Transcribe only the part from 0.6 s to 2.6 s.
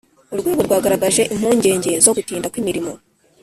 rwagaragaje impungenge zo gutinda